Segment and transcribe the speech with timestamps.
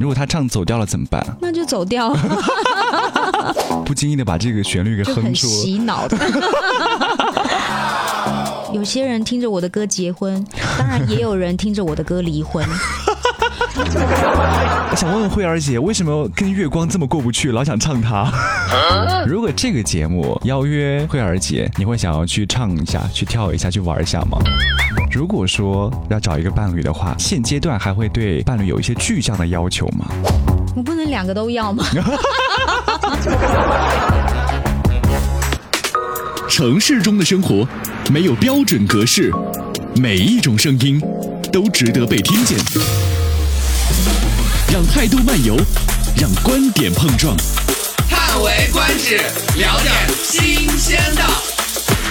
[0.00, 1.22] 如果他唱走调了怎么办？
[1.40, 2.08] 那就走掉，
[3.84, 6.16] 不经意的把这个旋律给哼出，洗脑的。
[8.72, 10.42] 有些人听着我的歌结婚，
[10.78, 12.64] 当然也有人听着我的歌离婚。
[13.76, 18.32] 我 想问问慧儿姐，为什么跟月光这么过不去，老想唱它？
[19.26, 24.38] 如果这个节目邀约慧儿姐，你会想要去唱一下、去跳一下、去玩一下吗？
[25.10, 30.06] 如果说要找一个伴侣的话，现阶段还会对伴侣有一些具象的要求吗？
[30.76, 31.84] 我不能两个都要吗？
[36.48, 37.66] 城市中的生活
[38.10, 39.32] 没有标准格式，
[39.96, 41.02] 每一种声音
[41.52, 42.56] 都值得被听见。
[44.72, 45.56] 让态度漫游，
[46.16, 47.36] 让观点碰撞。
[48.08, 49.16] 叹为观止，
[49.58, 51.22] 聊点新鲜的。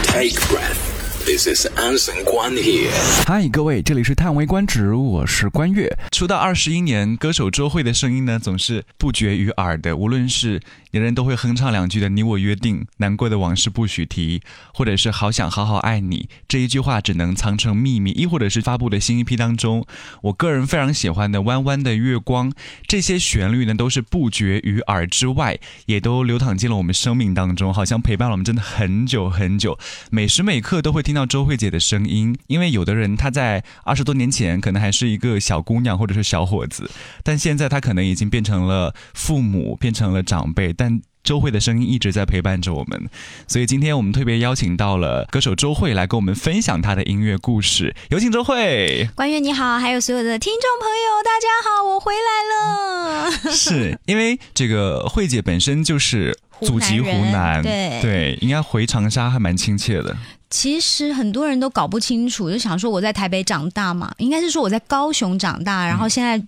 [0.03, 0.98] Take a breath.
[1.29, 2.89] This is Anson Guan here.
[3.27, 5.95] 嗨，各位，这里是叹为观止，我是关悦。
[6.11, 9.95] 出道二十一年，歌手周慧的声音呢，总是不绝于耳的。
[9.95, 14.41] 无论是人人都会哼唱两句的“你我约定”，难过的往事不许提，
[14.73, 19.85] 或者是好想好好爱你这一句话只能藏成秘密，亦或者是发布的新一批当中，
[20.23, 22.49] 我个人非常喜欢的《弯弯的月光》，
[22.87, 29.77] 这些旋律呢，都是不绝于耳之外，也都流淌进了我们生命当中，好像陪伴了我们真的很久很久，
[30.09, 32.37] 每时每刻都会听到周慧姐的声音。
[32.47, 36.89] 因为有的人她在二十多年前可能还是一个小姑娘或者是小伙子，
[37.23, 41.01] 但现在她可能已经变成了父母，变成了长辈，但。
[41.21, 43.09] 周慧的声音一直在陪伴着我们，
[43.45, 47.93] 所以今天我们特别邀请到了歌手周慧来跟我们分享她的音乐故事。
[48.09, 49.07] 有请周慧。
[49.15, 53.51] 关悦你好，还有所有的听众朋友，大家好，我回来了。
[53.51, 60.15] 是因为这个慧姐本身就是祖籍湖南，人对对，应该回长沙还蛮亲切的。
[60.49, 66.41] 其实很多人都搞不清楚，就想说我在台北长大嘛，应该是说我在高雄长大，然后现在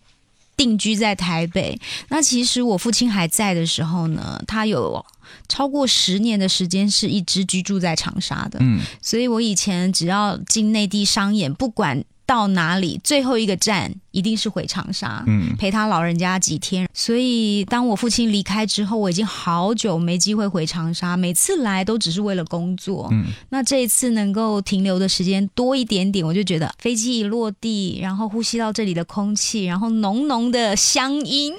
[0.57, 1.80] 定居在台北。
[2.09, 5.05] 那其实我父亲还在的时候呢，他有
[5.47, 8.57] 超过十年的时间是一直居住在长沙的。
[8.62, 15.22] 嗯，所以我以前只要进内地商演，不管到哪里，最后一个站一定是回长沙。
[15.28, 23.09] 嗯陪他老人家几天，所以当我父亲离开之后，我已经好久没机会回长沙，每次来都只是为了工作。
[23.12, 31.53] 嗯，那这一次能够停留的时间多一点点，我就觉得飞机一落地，然后呼吸到这里的空气，然后浓浓的乡音，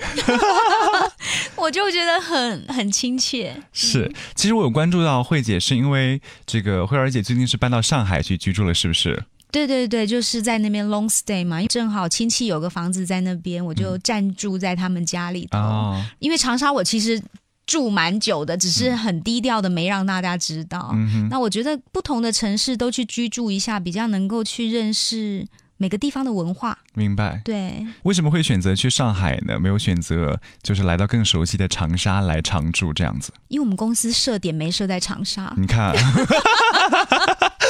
[1.56, 3.54] 我就觉得很很亲切。
[3.74, 4.10] 是。
[4.34, 9.22] 其实我有关注到慧姐，是因为这个慧儿姐最近是搬到上海去居住了，是不是？
[9.52, 15.58] 对对对，就是在那边 long stay 嘛，正好亲戚有个房子在那边，我就暂住在他们家里头。
[15.58, 17.22] 哦，因为长沙我其实
[17.66, 20.90] 住蛮久的，只是很低调的，没让大家知道。
[20.94, 25.46] 嗯，那我觉得不同的城市都去居住一下，比较能够去认识
[25.76, 26.78] 每个地方的文化。
[26.94, 27.40] 明白。
[27.44, 29.60] 对，为什么会选择去上海呢？
[29.60, 33.32] 没有选择就是来到更熟悉的长沙来常住这样子？
[33.48, 35.94] 因为我们公司设点没设在长沙，你看，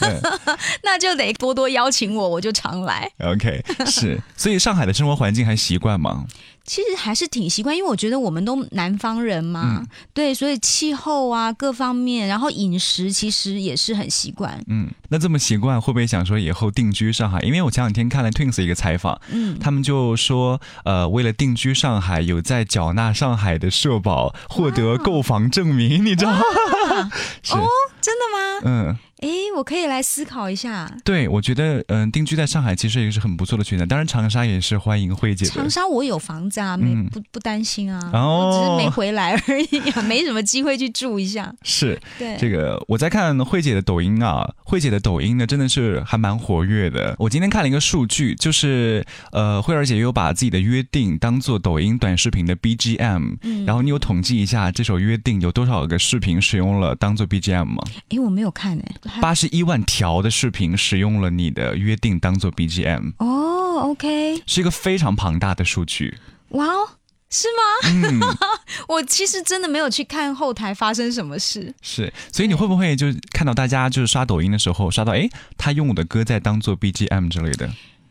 [0.82, 3.10] 那就得多多邀请我，我就常来。
[3.20, 4.20] OK，是。
[4.36, 6.26] 所以上海的生活环境还习惯吗？
[6.64, 9.82] 其实还是挺习惯，因为我觉得我们都南方人嘛，
[10.12, 14.62] 对，所以气候啊各方面，然后饮食其实也是很习惯。
[14.66, 17.40] 嗯，那这么习惯，会不会想说以后定居上海？
[17.40, 26.40] 因为我前两天看了 Twins 一个采访，嗯，他们就说，呃，为了定居上海，有在缴纳上海的社保，获得购房证明，你知道吗？
[27.42, 27.66] 是，哦，
[28.00, 28.60] 真的吗？
[28.64, 30.90] 嗯，哎，我可以来思考一下。
[31.04, 33.86] 对，我觉得，嗯、定居在上海其实也是很不错的选择。
[33.86, 35.68] 当然，长沙也是欢迎慧姐的长。
[35.70, 41.52] 沙我有房子啊，没、嗯不不担心啊，哦我只是没回来而已、啊，没什么机会去住一下。
[41.62, 47.14] 是对，这个，我在看慧姐的抖音啊，慧姐的抖音呢真的是还蛮活跃的。
[47.18, 53.64] 我今天看了一个数据，就是呃，慧儿姐有把自己的约定当做抖音短视频的 BGM，、嗯。
[53.64, 57.82] 然后你有统计一下这首约定有多少个视频使用了当做 BGM 吗？
[58.10, 66.16] 诶，我没有看诶、八十一万条的视频使用了你的约定当做 BGM，哦，OK，是一个非常庞大的数据。
[66.50, 66.88] 哇哦，
[67.30, 67.90] 是吗？
[68.10, 68.20] 嗯，
[68.88, 71.74] 我其实真的没有去看后台发生什么事。
[71.82, 77.70] 是，所以你会不会就是看到大家就是刷抖音的时候刷到，哎，他用我的歌在当做 BGM 之类的？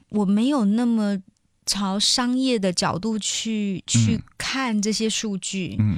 [0.09, 1.17] 我没有那么
[1.65, 5.97] 朝商业的角度去去看这些数据，嗯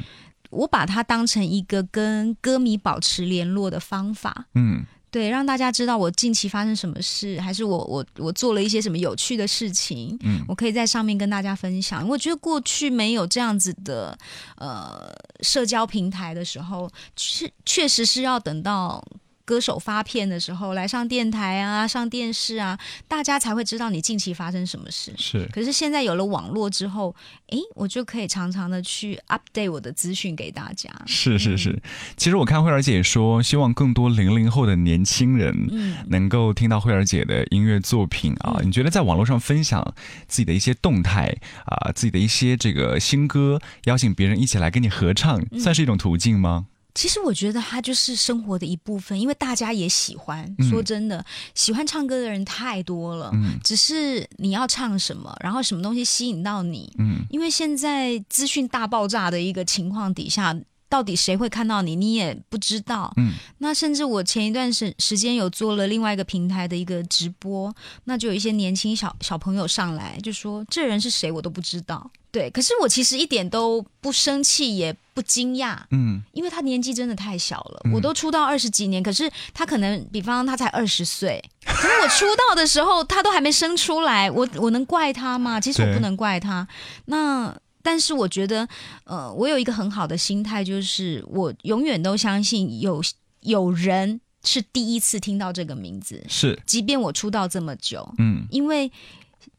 [0.51, 4.47] 我把它当成一个跟歌迷保持联络的方法。
[4.55, 12.07] 嗯对，让大家知道我近期发生什么事，还是我我我做了一些什么有趣的事情，嗯我可以在上面跟大家分享。
[12.07, 14.17] 我觉得过去没有这样子的
[14.57, 15.11] 呃
[15.41, 19.03] 社交平台的时候，确确实是要等到
[19.49, 25.11] 歌手发片的时候，来上电台啊、上电视啊，大家才会知道你近期发生什么事。
[25.17, 27.15] 是可是现在有了网络之后，
[27.47, 30.87] 诶，我就可以常常的去 update 我的资讯给大家。
[31.07, 31.81] 是是是，
[32.15, 38.59] 其实我看慧儿姐也说，希望更多零零后的年轻人嗯能够听到慧儿姐的音乐作品啊。
[38.63, 39.83] 你觉得在网络上分享
[40.27, 41.35] 自己的一些动态
[41.65, 46.67] 啊，自己的一些这个新歌，邀请别人一起来跟你合唱，嗯算是一种途径吗？
[46.99, 50.43] 其实我觉得它就是生活的一部分，因为大家也喜欢。
[50.57, 51.23] 嗯说真的，
[51.55, 56.91] 喜欢唱歌的人太多了，嗯只是你要唱什么，然后什么东西吸引到你。
[56.97, 60.53] 嗯，因为现在资讯大爆炸的一个情况底下，
[60.89, 63.13] 到底谁会看到你，你也不知道。
[63.17, 67.73] 嗯，那甚至我前一段时时间有做了另外一个平台的一个直播，
[68.05, 72.09] 那就有一些年轻小小朋友上来就说这人是谁我都不知道。
[72.31, 75.77] 对，可是我其实一点都不生气，也不惊讶。
[75.89, 85.59] 嗯因为他年纪真的太小了，嗯我都出道二十几年，可是他可能，比方他才二十岁，可是我出道的时候他都还没生出来，我我能怪他吗？
[85.59, 86.67] 其实我不能怪他。
[87.05, 87.55] 那
[87.89, 88.69] 但是我觉得，
[89.03, 93.01] 呃，我有一个很好的心态，就是我永远都相信有
[93.41, 98.45] 有人是第一次听到这个名字，是，即便我出道这么久，嗯。
[98.51, 98.91] 因为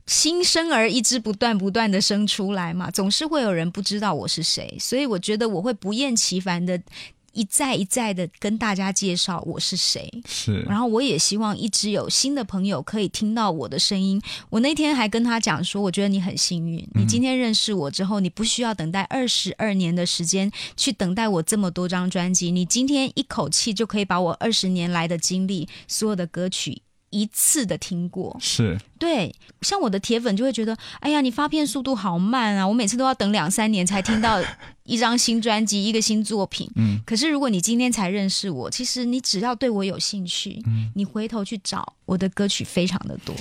[0.07, 6.81] 新生儿一直不断不断的生出来嘛，总是会有人不知道我是谁，所以我觉得我会不厌其烦的
[7.33, 10.11] 一再一再的跟大家介绍我是谁。
[10.29, 14.21] 是，然后我也希望一直有新的朋友可以听到我的声音。
[14.49, 26.83] 我那天还跟他讲说，我觉得你很幸运，你今天认识我之后，你不需要等待二十二年的时间去等待我这么多张专辑，你今天一口气就可以把我二十年来的经历，所有的歌曲。
[27.11, 32.67] 一次的听过，是，对，像我的铁粉就会觉得，哎呀，你发片速度好慢啊！
[32.67, 34.41] 我每次都要等两三年才听到
[34.85, 36.71] 一张新专辑、一个新作品。
[36.77, 43.35] 嗯，可是如果你今天才认识我，其实你只要对我有兴趣，嗯你回头去找我的歌曲非常的多，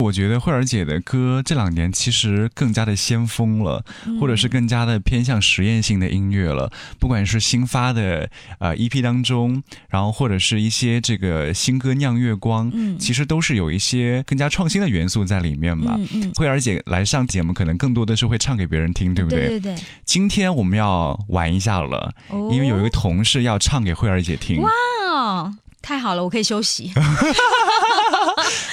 [0.00, 3.84] 我觉得慧儿姐的歌这两年其实更加的先锋了，
[4.18, 6.72] 或者是更加的偏向实验性的音乐了。
[6.98, 12.98] 不管是新发的呃 EP 当中，然后或者是一些这个新歌《酿月光》，嗯。
[12.98, 15.94] 其实都是有一些更加创新的元素在里面嘛。
[15.98, 19.48] 嗯嗯，慧儿姐来上节目，可能更多的是会唱给别人听，对不对？
[19.48, 22.48] 对对，今天我们要玩一下了，哦。
[22.52, 24.70] 因为有一个同事要唱给慧儿姐听，哇
[25.08, 26.92] 哦，太好了，我可以休息。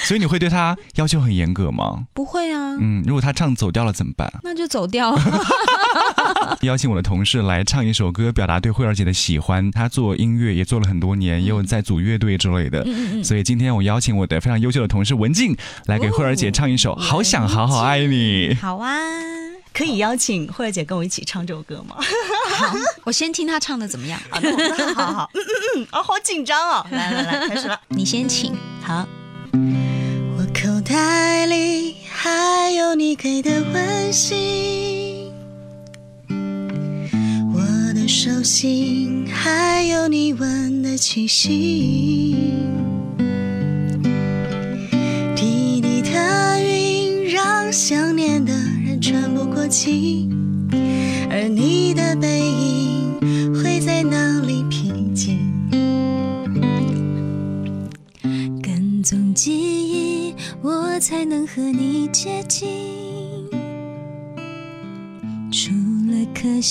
[0.04, 2.06] 所以你会对他要求很严格吗？
[2.14, 4.32] 不会啊，嗯，如果他唱走调了怎么办？
[4.42, 5.14] 那就走掉。
[6.62, 9.70] 邀请我的同事来唱一首歌，表达对慧儿姐的喜欢。
[9.70, 12.80] 她做音乐也做了很多年，也有在组乐队之类的。
[12.82, 18.48] 嗯嗯嗯，所以今天我邀请我的非常优秀的同事文静来给慧儿姐唱一首《哦好想好好爱你》。
[18.60, 18.98] 好啊，
[19.72, 21.96] 可以邀请慧儿姐跟我一起唱这首歌吗？
[23.04, 24.20] 我先听她唱的怎么样？
[24.30, 24.40] 好，
[24.94, 26.86] 好好好， 嗯嗯嗯，哦，好紧张哦！
[26.90, 27.80] 来来来，开始了。
[27.88, 28.54] 你先请。
[28.82, 29.06] 好，
[29.52, 35.17] 我口袋里还有你给的温馨，
[38.08, 42.34] 手心还有你吻的气息，
[45.36, 48.50] 滴滴的云让想念的
[48.82, 50.26] 人喘不过气，
[51.30, 53.20] 而你的背影
[53.62, 55.38] 会在哪里平静？
[58.62, 62.77] 跟踪记忆，我才能和你接近。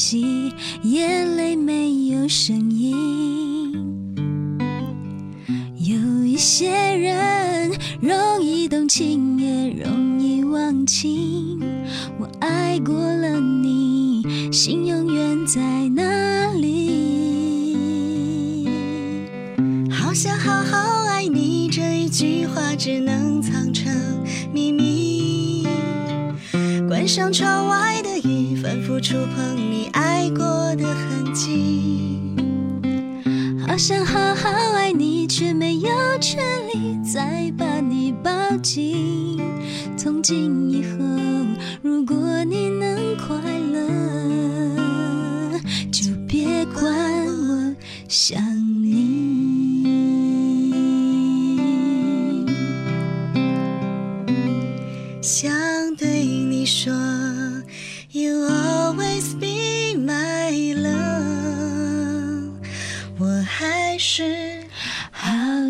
[0.08, 3.74] 可惜，眼泪没有声音。
[5.76, 11.60] 有一些人容易动情，也容易忘情。
[12.22, 15.60] 我爱过了你，心永远在
[15.90, 17.76] 哪里？
[19.92, 23.94] 好想好好爱你，这一句话只能藏成
[24.54, 25.68] 秘密。
[26.88, 29.58] 关上窗外的雨，反复触碰
[33.68, 34.87] 好想好好爱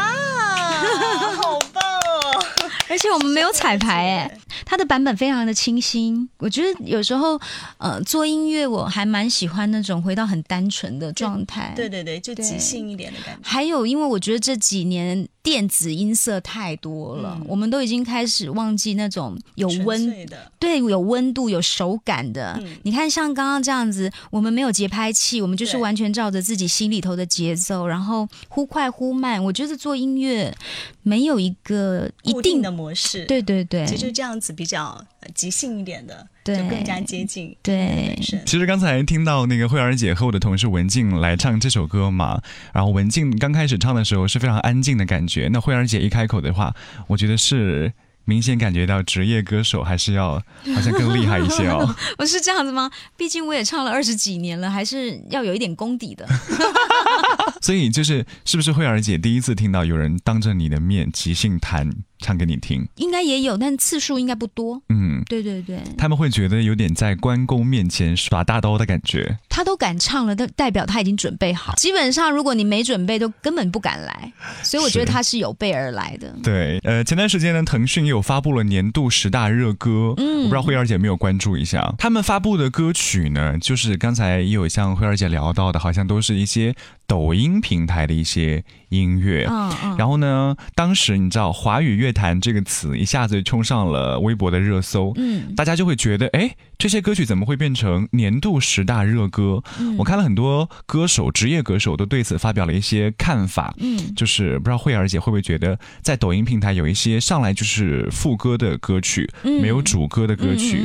[1.36, 2.44] 好棒哦！
[2.90, 6.28] 而且我们没有彩排哎，它的版本非常的清新。
[6.38, 7.40] 我觉得有时候，
[7.78, 11.72] 呃，做音乐我还蛮喜欢那种回到很单纯的状态。
[11.76, 13.40] 对对对，就即兴一点的感觉。
[13.44, 22.56] 还有，因为我觉得这几年电子音色太多了，嗯我们都已经开始忘记那种有温的，对，有温度、有手感的。
[22.62, 29.42] 嗯你看，像刚刚这样子，我们没有节拍器，我们就是完全照着自己心里头的节奏，然后忽快忽慢。
[29.42, 30.54] 我觉得做音乐
[31.02, 38.42] 没有一个一定的模式。，对对对，其实这样子比较呃即兴一点的，对就更加接近对本。
[38.46, 42.40] 其实刚才听到那个慧儿姐和我的同事文静来唱这首歌嘛，
[42.72, 46.74] 然后文静刚开始唱的时候是非常安静的感觉，那慧儿姐一开口的话，
[47.08, 47.92] 我觉得是
[48.24, 50.34] 明显感觉到职业歌手还是要
[50.74, 51.94] 好像更厉害一些哦。
[52.18, 52.90] 我是这样子吗？
[53.16, 56.26] 毕竟我也唱了二十几年了，还是要有一点功底的。
[57.60, 61.88] 所以就是是不是慧儿姐第一次听到有人当着你的面即兴弹
[62.22, 62.88] 唱给你听？
[62.96, 64.80] 应该也有，但次数应该不多。
[64.88, 69.36] 嗯，对对对，他们会觉得有点在关公面前耍大刀的感觉。
[69.48, 71.74] 他都敢唱了，代代表他已经准备好。
[71.74, 74.32] 基本上，如果你没准备，都根本不敢来。
[74.62, 76.32] 所以我觉得他是有备而来的。
[76.42, 86.74] 对，呃，前段时间呢，腾讯也有发布了年度十大热歌，嗯，我不知道慧儿姐有没有关注一下，他们发布的歌曲呢，就是刚才也有像慧儿姐聊到的，好像都是一些
[87.06, 95.54] 抖音平台的一些音乐，嗯嗯，然后呢，当时你知道“华语乐坛”这个词一下子就冲上了微博的热搜，嗯。
[95.56, 99.62] 大家就会觉得，哎，这些歌曲怎么会变成年度十大热歌？
[99.80, 99.96] 嗯。
[99.96, 109.62] 我看了很多歌手、职业歌手都对此发表了一些看法，嗯，就是不知道慧儿姐会不会觉得，在抖音平台有一些上来就是副歌的歌曲，嗯。
[109.62, 110.82] 没有主歌的歌曲，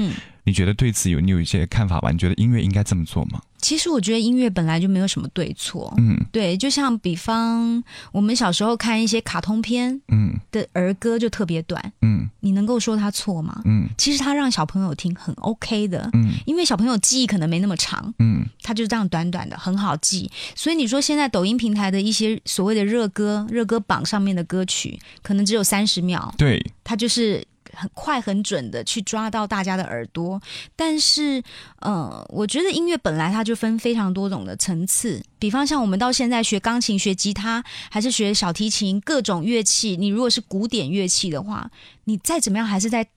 [0.48, 2.10] 你觉得对此有你有一些看法吧？
[2.10, 3.42] 你觉得音乐应该这么做吗？
[3.58, 5.94] 其实我觉得音乐本来就没有什么对错。
[5.98, 13.62] 嗯对，就像比方我们小时候看一些卡通片嗯的儿歌就特别短，嗯你能够说它错吗？
[13.66, 20.32] 嗯其实它让小朋友听很 OK 的，嗯因为小朋友记忆可能没那么长，嗯它就这样短短的，很好记。
[20.56, 27.46] 所以你说现在抖音平台的一些所谓的热歌、热歌榜上面的歌曲，可能只有三十秒，对，它就是
[27.78, 30.42] 很快很准的去抓到大家的耳朵。
[30.76, 31.42] 但是，
[31.80, 41.70] 呃，我觉得音乐本来它就分非常多种的层次，比方像我们到现在学钢琴、学吉他，还是学小提琴，各种乐器，你如果是古典乐器的话，
[42.06, 43.08] 你再怎么样还是在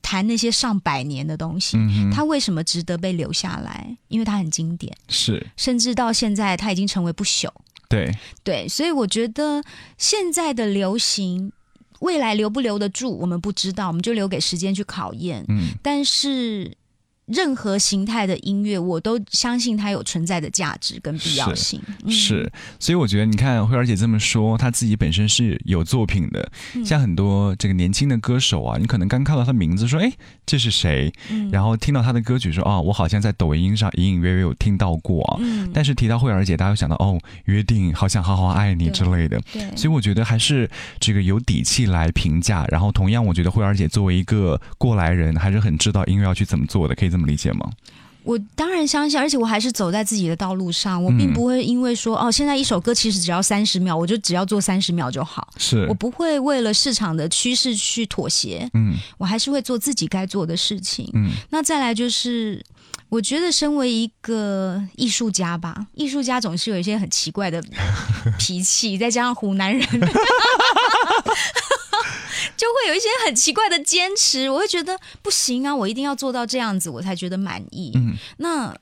[0.00, 1.76] 弹那些上百年的东西。
[1.76, 3.96] 嗯，它为什么值得被留下来？
[4.08, 7.48] 因为它很经典，是甚至到现在它已经成为不朽。
[7.88, 8.10] 对，
[8.42, 9.62] 对，所以我觉得
[9.98, 11.52] 现在的流行，
[12.00, 15.44] 未来留不留得住，我们不知道，我们就留给时间去考验。
[15.48, 16.76] 嗯但是
[17.26, 21.80] 任何形态的音乐，我都相信它有存在的价值跟必要性。
[22.04, 30.12] 嗯是，所以我觉得你看慧儿姐这么说，她自己本身是有作品的，嗯像很多这个年轻的歌手啊，你可能刚看到他名字说，哎，
[30.44, 31.12] 这是谁？
[31.30, 35.40] 嗯然后听到他的歌曲说，哦，我好像在抖音上隐隐约约有听到过
[35.72, 39.40] 但是提到慧儿姐，大家会想到哦，约定，好想好好爱你之类的。
[39.52, 40.68] 对，所以我觉得还是
[41.00, 42.66] 这个有底气来评价。
[42.70, 47.70] 然后同样，我觉得慧儿姐作为一个过来人，还是很知道音乐要去怎么做的，可以这么理解吗？
[48.24, 55.46] 我当然相信，而且我还是走在自己的道路上，我并嗯不会因为说、哦，现在一首歌其实只要三十秒，我就只要做三十秒就好。
[55.56, 61.08] 是我，不会为了市场的趋势去妥协，嗯我还是会做自己该做的事情。
[61.14, 62.64] 嗯那再来就是，
[63.10, 67.62] 我觉得身为一个艺术家吧，艺术家总是有一些很奇怪的
[68.38, 69.86] 脾气， 再加上湖南人。
[72.56, 77.92] 就会有一些很奇怪的坚持，我会觉得不行啊，我一定要做到这样子，我才觉得满意。
[77.94, 78.14] 嗯。
[78.38, 78.74] 那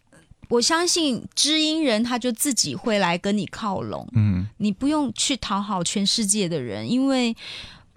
[0.48, 7.34] 我相信知音人他就自己会来跟你靠拢，嗯，你不用去讨好全世界的人，因为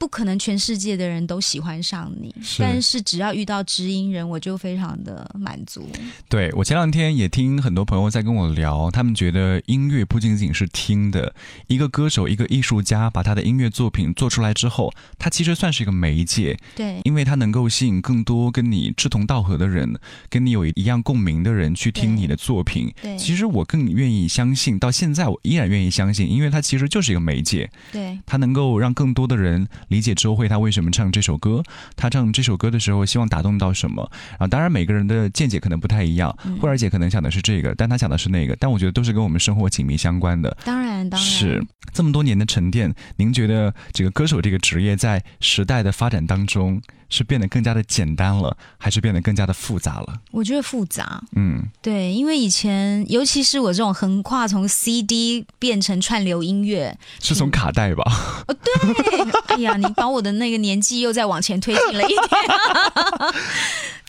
[0.05, 2.31] 不可能全世界的人都喜欢上你。
[2.39, 5.89] 是但是只要遇到知音人，我就非常的满足。
[6.29, 11.33] 对我前两天也听很多朋友在跟我聊，他们觉得音乐不仅仅是听的，
[11.65, 22.93] 一个歌手、一个艺术家把他的音乐作品做出来之后，他其实算是一个媒介，对，因为他能够吸引更多跟你志同道合的人，跟你有一样共鸣的人去听你的作品。
[23.01, 31.63] 对其实我更愿意相信，到现在我依然愿意相信，因为它其实就是一个媒介，对，它能够让更多的人理解周慧她为什么唱这首歌，
[31.95, 34.11] 她唱这首歌的时候希望打动到什么。
[34.37, 40.55] 啊，当然每个人的见解可能不太一样，慧儿姐可能想的是这个，但她想的是那个，但我觉得都是跟我们生活紧密相关的。
[40.65, 50.19] 当然，当然是这么多年的沉淀，您觉得这个歌手这个职业在时代的发展当中是变得更加的简单了，还是变得更加的复杂了？
[50.31, 51.21] 我觉得复杂。
[51.35, 58.03] 嗯，对，因为以前，尤其是我这种横跨从 CD 变成串流音乐，是从卡带吧？
[58.47, 62.19] 哦，对，哎呀，你把我的那个年纪又再往前推进了一点。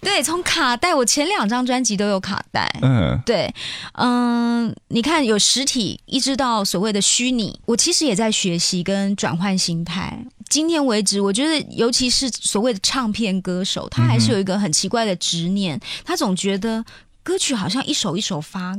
[0.07, 2.73] 对，从卡带，我前两张专辑都有卡带。
[2.81, 3.53] 嗯，对，
[3.95, 10.25] 嗯，你看有实体，一直到所谓的虚拟，我其实也在学习跟转换心态。
[10.49, 16.85] 今天为止，我觉得尤其是所谓的唱片歌手，他还是有一个很奇怪的执念，他总觉得
[17.25, 18.79] 歌曲好像一首一首发，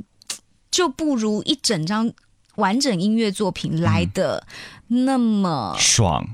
[0.71, 2.09] 就不如一整张
[2.55, 4.47] 完整音乐作品来的
[4.87, 6.25] 那么爽。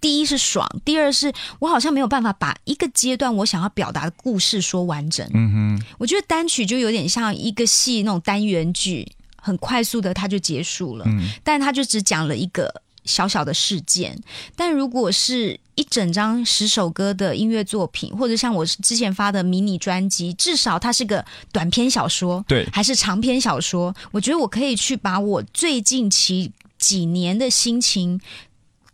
[0.00, 5.28] 第一是爽，第二是我好像没有办法把一个阶段我想要表达的故事说完整。
[5.34, 14.18] 嗯哼，我觉得单曲就有点像一个戏那种单元剧，很快速的它就结束了，嗯但它就只讲了一个小小的事件。
[14.56, 28.18] 但如果是一整张十首歌的音乐作品，或者像我之前发的迷你专辑，至少它是个短篇小说，对还是长篇小说，我觉得我可以去把我最近期几年的心情。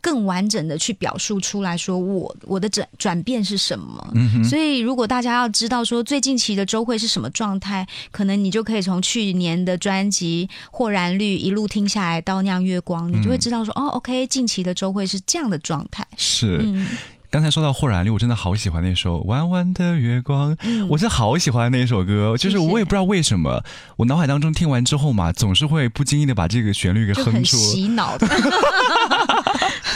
[0.01, 4.13] 更完整的去表述出来说我我的转转变是什么，
[4.43, 16.05] 所以如果大家要知道说最近期的周会是什么状态，可能你就可以从去年的专辑《豁然绿》一路听下来到《酿月光》，你就会知道说、哦，OK，近期的周会是这样的状态。
[16.15, 16.59] 是。
[16.63, 16.87] 嗯，
[17.29, 20.55] 刚才说到豁然率，我真的好喜欢那首《弯弯的月光》，
[20.87, 23.63] 我是好喜欢那首歌，就是我也不知道为什么，
[23.97, 27.57] 我脑海当中听完之后嘛，总是会不经意的把这个旋律给很哼出。
[27.57, 28.27] 洗脑的。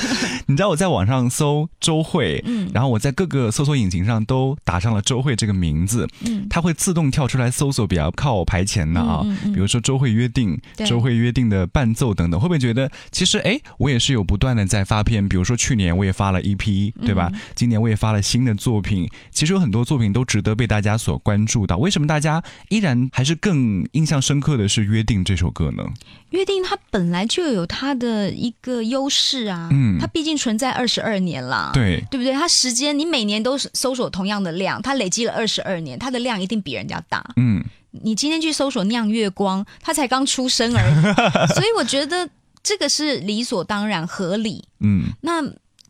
[0.48, 17.32] 你知道我在网上搜周慧，嗯然后我在各个搜索引擎上都打上了周慧这个名字，嗯它会自动跳出来搜索比较靠排前的啊，嗯嗯嗯比如说周慧约定、周慧约定的伴奏等等，会不会觉得其实哎，我也是有不断的在发片，比如说去年我也发了 EP，对吧？
[17.56, 21.78] 今年我也发了新的作品，其实有很多作品都值得被大家所关注到。
[21.78, 25.84] 为什么大家依然还是更印象深刻的是《约定》这首歌呢？
[26.32, 32.34] 约定它本来就有它的一个优势啊，嗯它毕竟存在二十二年啦，对，对不对？
[32.34, 37.24] 它时间你每年都是搜索同样的量，它累积了二十二年，它的量一定比人家大。
[37.36, 40.94] 嗯，你今天去搜索酿月光，它才刚出生而已，
[41.54, 42.28] 所以我觉得
[42.64, 44.64] 这个是理所当然合理。
[44.80, 45.44] 嗯那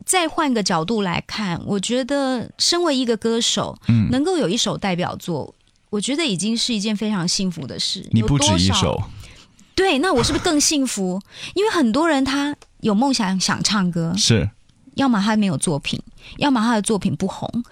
[0.04, 5.54] 再换个角度来看，我觉得身为一个歌手，嗯，能够有一首代表作，
[5.90, 8.04] 我觉得已经是一件非常幸福的事。
[8.10, 9.02] 你不止有多少一首，
[9.74, 11.20] 对，那我是不是更幸福？
[11.54, 14.48] 因为很多人他有梦想想唱歌，是
[14.94, 16.00] 要么他没有作品，
[16.38, 17.64] 要么他的作品不红。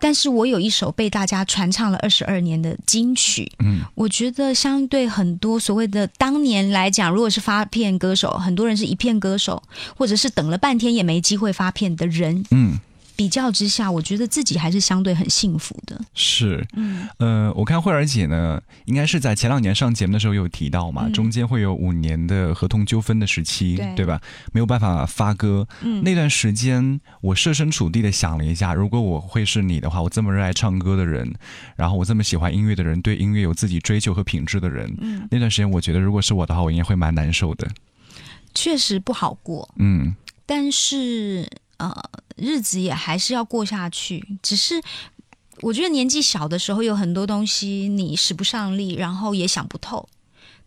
[0.00, 9.60] 但是我有一首被大家传唱了二十二年的金曲，嗯，我觉得相对很多所谓的当年来讲，如果是发片歌手，很多人是一片歌手，
[9.96, 12.78] 或者是等了半天也没机会发片的人，嗯。
[13.18, 16.00] 比较之下，我觉得自己还是相对很幸福的。
[16.14, 21.12] 是，嗯，呃，我看慧儿姐呢，应该是在前两年上节目的时候有提到嘛，嗯。
[21.12, 24.06] 中间会有五年的合同纠纷的时期，对。
[24.06, 24.20] 吧？
[24.52, 26.04] 没有办法发歌，嗯。
[26.04, 31.34] 那段时间我设身处地的想了一下，如果我会是你的话，我这么热爱唱歌的人，
[31.74, 35.26] 然后我这么喜欢音乐的人，对音乐有自己追求和品质的人，嗯。
[35.28, 37.66] 那段时间我觉得如果是我的话，我应该会蛮难受的，
[38.54, 40.14] 确实不好过，嗯。
[40.46, 41.92] 但是呃，
[42.36, 44.38] 日子也还是要过下去。
[44.42, 44.80] 只是
[45.62, 50.08] 我觉得年纪小的时候，有很多东西你使不上力，然后也想不透。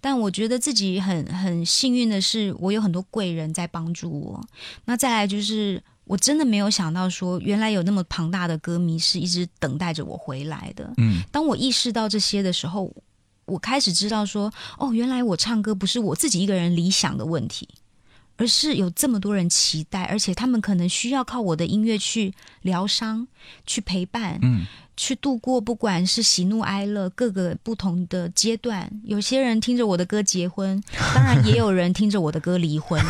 [0.03, 4.43] 但我觉得自己很很幸运的是，我有很多贵人在帮助我。
[4.85, 10.91] 那再来就是，我真的没有想到说，原来有那么庞大的歌迷是一直等待着我回来的。
[10.97, 12.91] 嗯当我意识到这些的时候，
[13.45, 17.69] 我开始知道说，哦，原来我唱歌不是我自己一个人理想的问题，
[18.41, 23.27] 而是有这么多人期待，而且他们可能需要靠我的音乐去疗伤、
[23.67, 24.65] 去陪伴、嗯
[24.97, 28.87] 去度过不管是喜怒哀乐各个不同的阶段。
[29.03, 30.79] 有些人听着我的歌结婚，
[31.15, 33.01] 当然也有人听着我的歌离婚。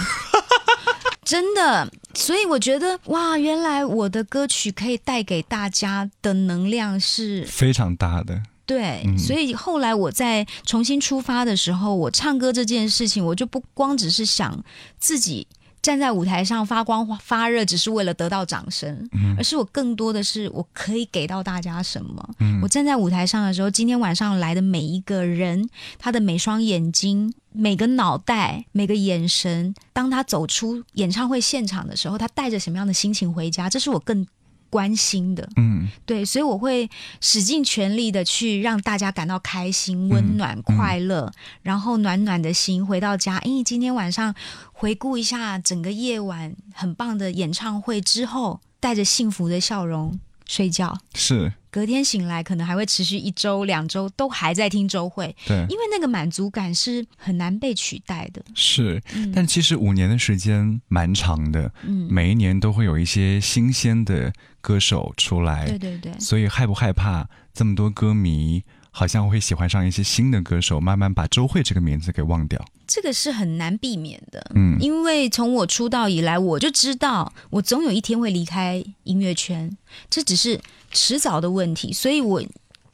[1.24, 14.64] 真的，所以我觉得哇，原来我的歌曲可以带给大家的能量是非常大的，对，嗯所以后来我在重新出发的时候，我唱歌这件事情，我就不光只是想
[14.98, 15.46] 自己
[15.82, 22.30] 站在舞台上发光发热，只是为了得到掌声，而是我更多的是我可以给到大家什么。
[22.62, 27.34] 我站在舞台上的时候，今天晚上来的每一个人，他的每双眼睛。
[27.54, 33.70] 每个脑袋，每个眼神，当他走出演唱会现场的时候，他带着什么样的心情回家？
[33.70, 34.26] 这是我更
[34.72, 35.48] 关心的。
[35.58, 41.32] 嗯对，所以我会使尽全力的去让大家感到开心、温暖、快乐，
[41.62, 43.40] 然后暖暖的心回到家。
[43.42, 44.34] 因为今天晚上
[44.72, 50.98] 回顾一下整个夜晚很棒的演唱会之后，带着幸福的笑容睡觉。
[51.14, 51.54] 是。
[51.72, 58.44] 隔天醒来可能还会持续一周、两周，都还在听周慧，对，因为那个满足感是很难被取代的。
[58.54, 59.02] 是，
[59.34, 72.64] 但其实五年的时间蛮长的，嗯，每一年都会有一些新鲜的歌手出来，对对对，所以害不害怕这么多歌迷好像会喜欢上一些新的歌手，慢慢把周慧这个名字给忘掉？
[72.86, 74.52] 这个是很难避免的。
[74.56, 79.78] 嗯，因为从我出道以来，我就知道我总有一天会离开音乐圈，
[80.10, 80.60] 这只是
[80.92, 82.42] 迟早的问题，所以我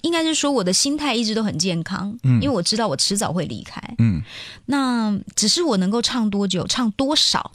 [0.01, 3.81] 应该是说我的心态一直都很健康，嗯因为我知道我迟早会离开。
[3.97, 4.21] 嗯，
[4.67, 7.51] 那只是我能够唱多久、唱多少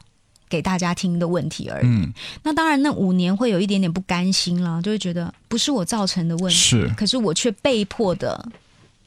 [0.48, 1.86] 给大家听的问题而已。
[1.86, 8.44] 嗯，那当然，那五年会有一点点不甘心了，就会觉得不是我造成的问题，是，可是我却被迫的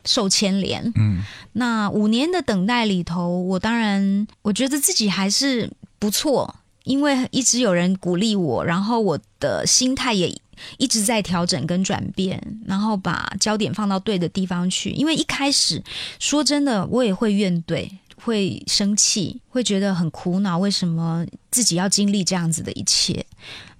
[0.05, 0.91] 受牵连。
[0.95, 1.21] 嗯
[1.53, 5.69] 那五年的等待里头，我当然我觉得自己还是
[5.99, 10.35] 不错，因为一直有人鼓励我，然后我的心态也
[10.77, 14.91] 一直在调整跟转变，然后把焦点放到对的地方去。
[14.91, 15.83] 因为一开始
[16.19, 17.89] 说真的，我也会怨怼。
[18.17, 23.23] 会生气，会觉得很苦恼，为什么自己要经历这样子的一切？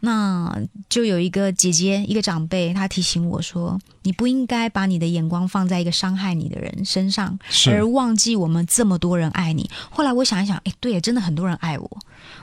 [0.02, 0.56] 那
[0.88, 7.40] 就有一个姐姐，一个长辈，她提醒我说：“你不应该把你的眼光放在一个伤害你的人身上，
[7.72, 11.98] 而忘记我们这么多人爱你。”后来我想一想，哎，对，真的很多人爱我，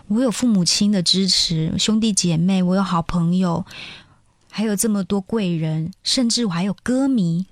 [0.09, 3.65] 我有父母亲的支持，兄弟姐妹，我有好朋友，
[4.55, 7.47] 还有这么多贵人，甚至我还有歌迷。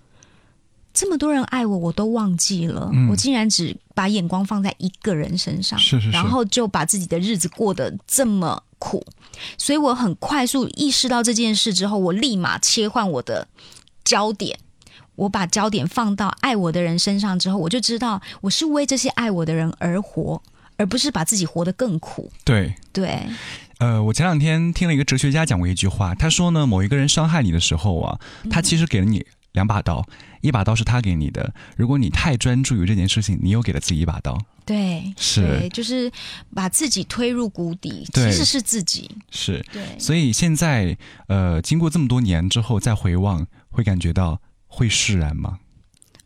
[0.92, 9.02] 这么多人爱我，我都忘记了，嗯我竟然只把眼光放在一个人身上，是是是然后就把自己的日子过得这么苦，
[9.56, 13.48] 所以我很快速意识到这件事之后，我立马切换我的
[14.04, 14.58] 焦点。
[15.16, 20.42] 我把焦点放到爱我的人身上之后，我就知道我是为这些爱我的人而活，
[20.76, 22.30] 而不是把自己活得更苦。
[22.44, 22.74] 对。
[22.92, 23.28] 对，
[23.80, 30.06] 呃，我前两天听了一个哲学家讲过一句话，他说呢，某一个人伤害你的时候啊，他其实给了你两把刀，
[30.42, 34.38] 一把刀是他给你的，如果你太专注于这件事情，你又给了自己一把刀。
[34.66, 36.12] 对，是对，就是
[36.54, 39.10] 把自己推入谷底，其实是自己。
[39.30, 40.94] 是，对，所以现在
[41.28, 45.58] 呃，经过这么多年之后再回望，会感觉到会释然吗？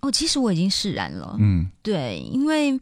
[0.04, 1.34] 哦，其实我已经释然了。
[1.38, 2.78] 嗯对，因为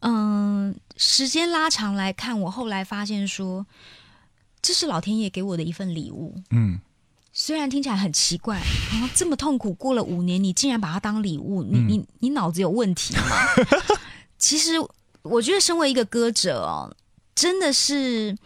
[0.00, 3.66] 嗯、时间拉长来看，我后来发现说，
[4.62, 6.34] 这是老天爷给我的一份礼物。
[6.50, 6.78] 嗯，
[7.32, 13.22] 虽然听起来很奇怪，啊，这么痛苦过了五年，你竟然把它当礼物，你你你脑子有问题吗？
[14.38, 14.72] 其实
[15.22, 16.94] 我觉得，身为一个歌者哦，
[17.34, 18.36] 真的是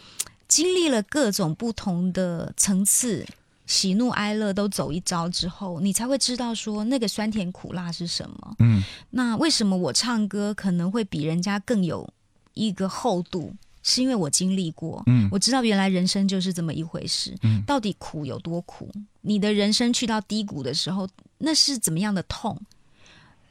[0.49, 3.27] 经历了各种不同的层次。
[3.70, 8.56] 喜怒哀乐都走一遭之后，你才会知道说那个酸甜苦辣是什么。
[8.59, 12.12] 嗯，那为什么我唱歌可能会比人家更有
[12.54, 13.54] 一个厚度？
[13.83, 17.33] 是因为我经历过，嗯我知道原来人生就是这么一回事。
[17.42, 18.90] 嗯到底苦有多苦？
[19.20, 22.61] 你的人生去到低谷的时候，那是怎么样的痛？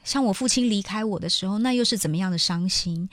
[0.03, 3.10] 像我父亲离开我的时候，那又是怎么样的伤心？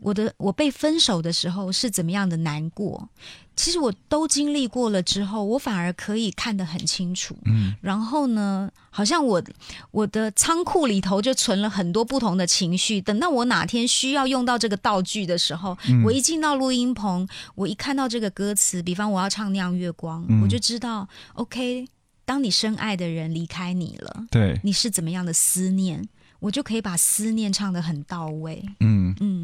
[0.00, 3.08] 我的我被分手的时候是怎么样的难过？
[3.54, 7.36] 其实我都经历过了之后，我反而可以看得很清楚。
[7.44, 9.42] 嗯，然后呢，好像我
[9.90, 13.00] 我的仓库里头就存了很多不同的情绪。
[13.00, 21.86] 等到我哪天需要用到这个道具的时候，嗯我一进到录音棚，我一看到这个歌词，比方我要唱《酿月光》嗯我就知道，OK，
[22.24, 26.08] 当你深爱的人离开你了，对，你是怎么样的思念，
[26.40, 28.64] 我就可以把思念唱得很到位。
[28.80, 29.14] 嗯。
[29.20, 29.41] 嗯，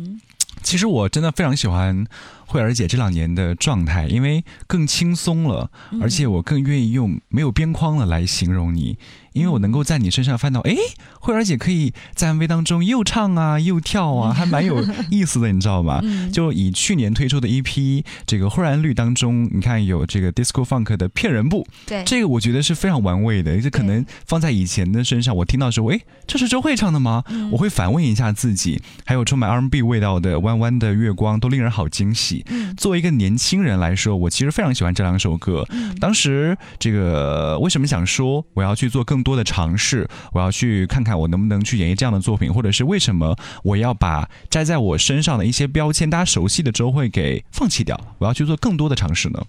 [0.68, 2.06] 其实我真的非常喜欢
[2.44, 8.98] 慧儿姐这两年的状态，因为更轻松了，而且我更愿意用没有边框了来形容你，
[9.32, 10.74] 因为我能够在你身上翻到，哎，
[11.20, 16.00] 慧儿姐可以在 MV 当中又唱啊又跳啊，还蛮有意思的，你知道吗？
[16.32, 27.24] 就以去年推出的一批这个忽然绿当中，你看有这个 Disco Funk 的骗人部，对，这个我觉得是非常玩味的，这可能放在以前的身上，我听到的时候，哎，这是周慧唱的吗？
[27.28, 28.80] 嗯我会反问一下自己。
[29.04, 32.44] 还有充满 R&B 味道的《弯弯的月光》，都令人好惊喜。
[32.48, 35.64] 嗯作为一个年轻人来说，我其实非常喜欢这两首歌。
[35.70, 49.42] 嗯当时这个为什么想说我要去做更多的尝试，我要去看看我能不能去演绎这样的作品，或者是为什么我要把摘在我身上的一些标签，大家熟悉的周会给放弃掉，我要去做更多的尝试呢？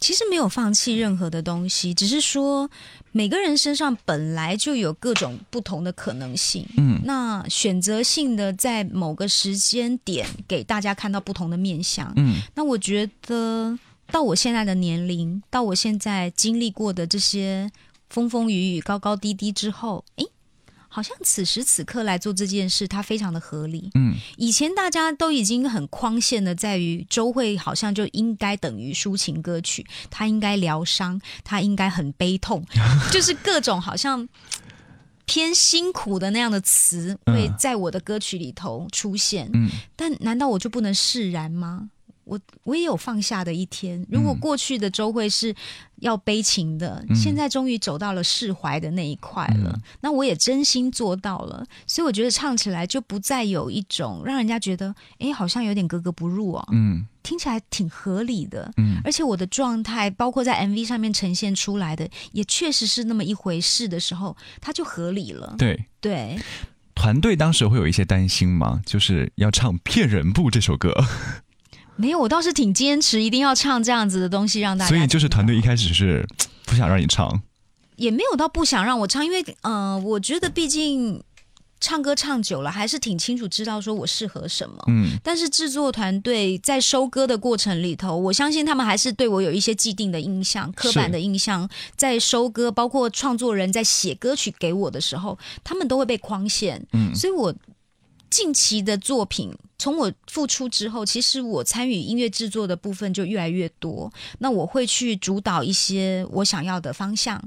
[0.00, 2.68] 其实没有放弃任何的东西，只是说
[3.12, 6.66] 每个人身上本来就有各种不同的可能性。
[6.76, 12.12] 嗯那选择性的在某个时间点给大家看到不同的面相。
[12.16, 13.78] 嗯那我觉得
[14.10, 17.70] 到我现在的年龄，到我现在经历过的这些
[18.14, 20.24] 风风雨雨、高高低低之后，诶，
[20.86, 23.90] 好像此时此刻来做这件事，它非常的合理。
[23.96, 32.64] 嗯，以前大家都已经很框限的，在于周慧好像就应该等于抒情歌曲，它应该疗伤，它应该很悲痛，
[33.10, 34.28] 就是各种好像
[35.24, 39.50] 偏辛苦的那样的词会在我的歌曲里头出现。
[39.54, 41.90] 嗯，但难道我就不能释然吗？
[42.24, 44.04] 我我也有放下的一天。
[44.10, 45.54] 如果嗯过去的周会是
[45.96, 51.64] 要悲情的，嗯现在终于走到了释怀的那一块了，嗯那我也真心做到了。
[51.86, 58.70] 所以我觉得唱起来就不再有一种让人家觉得，哎，好像有点格格不入哦，嗯听起来挺合理的。
[58.76, 65.54] 嗯而且我的状态，包括在 MV 上面呈现出来的，也确实是那么一回事的时候，它就合理了。
[65.58, 65.84] 对。
[66.00, 66.38] 对，
[66.94, 68.82] 团队当时会有一些担心吗？
[68.84, 70.94] 就是要唱《骗人不》这首歌，
[71.96, 74.88] 没有，我倒是挺坚持，一定要唱这样子的东西让大家。
[74.88, 76.26] 所以就是团队一开始是
[76.64, 77.42] 不想让你唱。
[77.96, 81.22] 也没有到不想让我唱，因为呃，我觉得毕竟
[81.78, 84.82] 唱歌唱久了，还是挺清楚知道说我适合什么。
[84.88, 91.68] 嗯但是制作团队在收歌的过程里头，我相信他们还是对我有一些既定的印象、刻板的印象。
[91.94, 96.84] 在收歌，包括创作人在写歌曲给我的时候，他们都会被框限。
[96.92, 97.54] 嗯所以我
[98.34, 104.12] 近期的作品，从我复出之后，其实我参与音乐制作的部分就越来越多。
[104.40, 107.40] 那我会去主导一些我想要的方向。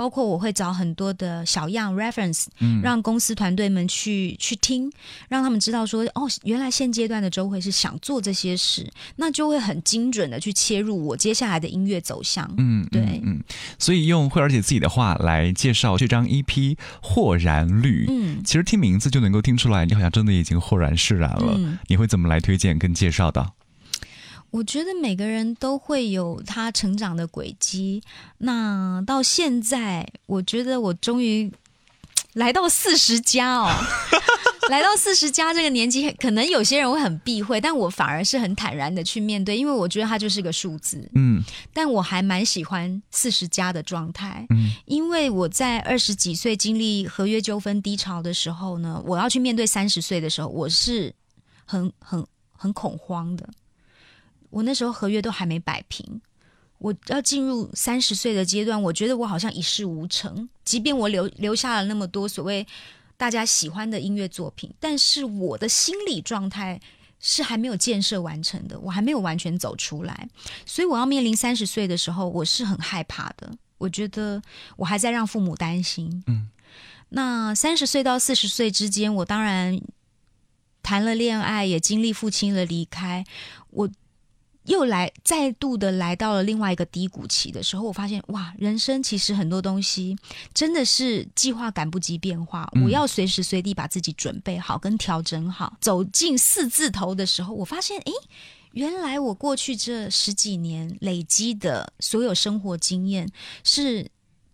[0.00, 4.90] 包括我会找很多的小样 reference，嗯让公司团队们去去听，
[5.28, 12.50] 让他们知道说，哦，原来现阶段的周慧是想做这些事，那就会很精准的去切入我接下来的音乐走向。
[12.56, 13.44] 嗯，对嗯嗯，
[13.78, 16.44] 所以用慧儿姐自己的话来介绍这张 EP
[17.02, 18.06] 《豁然绿》。
[18.08, 21.52] 嗯其实听名字就能够听出来，你好像真的已经豁然释然了。
[21.58, 23.52] 嗯你会怎么来推荐跟介绍的？
[24.50, 28.02] 我觉得每个人都会有他成长的轨迹。
[28.38, 31.52] 那到现在，我觉得我终于
[32.34, 33.68] 来到四十加哦，
[34.70, 41.08] 来到四十加这个年纪，可能有些人会很避讳，但我反而是很坦然的去面对，因为我觉得它就是个数字。
[41.14, 51.12] 嗯但我还蛮喜欢四十加的状态，嗯因为我在二十几岁经历合约纠纷低潮的时候呢，我要去面对三十岁的时候，我是
[51.64, 53.48] 很很很恐慌的。
[54.50, 56.20] 我那时候合约都还没摆平，
[56.78, 60.48] 我要进入三十岁的阶段，我觉得我好像一事无成。
[60.64, 62.66] 即便我留留下了那么多所谓
[63.16, 66.80] 大家喜欢的音乐作品，但是我的心理状态
[67.20, 70.28] 是还没有建设完成的，我还没有完全走出来。
[70.66, 73.52] 所以我要面临三十岁的时候，我是很害怕的。
[73.78, 74.42] 我觉得
[74.76, 76.24] 我还在让父母担心。
[76.26, 76.48] 嗯，
[77.10, 79.80] 那三十岁到四十岁之间，我当然
[80.82, 83.24] 谈了恋爱，也经历父亲的离开，
[83.70, 83.88] 我。
[84.70, 90.16] 又来再度的来到了另外一个低谷期的时候，我发现哇，人生其实很多东西
[90.54, 95.76] 真的是计划赶不及变化，嗯我要随时随地把自己准备好跟调整好。
[95.80, 98.12] 走进四字头的时候，我发现诶，
[98.72, 103.28] 原来我过去这十几年累积的所有生活经验
[103.64, 104.08] 是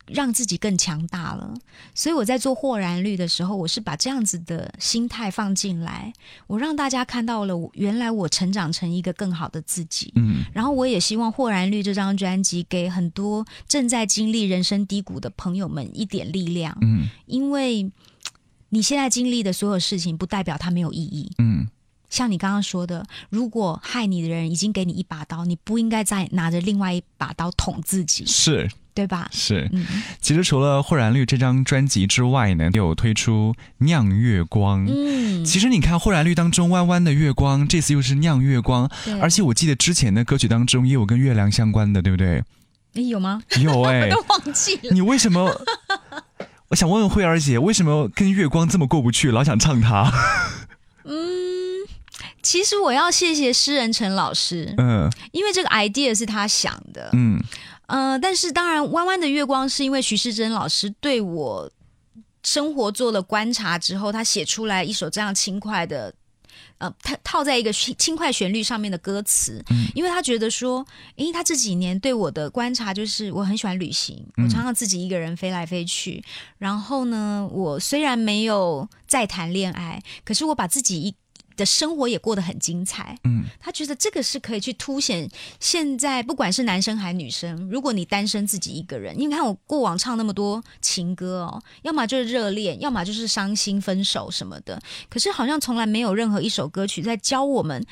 [0.07, 1.55] 让自己更强大了。
[1.95, 6.13] 所以我在做豁然率的时候，我是把这样子的心态放进来，
[6.47, 10.13] 我让大家看到了我原来我成长成一个更好的自己。
[10.17, 17.91] 嗯然后我也希望《豁然率》这张专辑给很多正在经历人生低谷的朋友们一点力量，嗯因为
[18.71, 21.31] 你现在经历的所有事情，不代表它没有意义。
[21.39, 21.69] 嗯
[22.09, 29.29] 像你刚刚说的，如果害你的人已经给你一把刀，你不应该再拿着另外一把刀捅自己，是对吧？
[29.31, 29.69] 是。
[29.73, 29.87] 嗯
[30.21, 33.55] 其实除了《豁然绿》这张专辑之外呢，有推出
[33.85, 34.87] 《酿月光》。
[34.91, 42.43] 嗯，其实你看《豁然绿》当中弯弯的月光，这次又是酿月光，而且我记得之前的歌曲当中也有跟月亮相关的，对不对？
[42.95, 43.43] 诶有吗？
[43.61, 44.91] 有 哎、都忘记了。
[44.91, 45.61] 你为什么？
[46.69, 50.11] 我想问问慧儿姐，为什么跟月光这么过不去，老想唱它？
[51.05, 51.15] 嗯
[52.43, 57.11] 其实我要谢谢诗人陈老师，嗯因为这个 idea 是他想的。
[57.13, 57.39] 嗯
[57.87, 61.71] 呃，但是当然，弯弯的月光是因为徐世珍老师对我
[62.43, 66.15] 生活做了观察之后，他写出来一首这样轻快的。
[66.79, 76.23] 呃，套套在一个轻轻快旋律上面的歌词，嗯因为他觉得说，诶，他这几年对我的观察就是，我很喜欢旅行，嗯我常常自己一个人飞来飞去。
[76.59, 81.15] 然后呢，我虽然没有再谈恋爱，可是我把自己一
[81.57, 83.19] 的生活也过得很精彩。
[83.25, 97.85] 嗯他觉得这个是可以去凸显现在不管是男生还是女生，如果你单身自己一个人，你看我过往唱那么多情歌哦，要么就是热恋，要么就是伤心分手什么的，可是好像从来没有任何一首歌曲在教我们